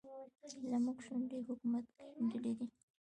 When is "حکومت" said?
1.47-1.85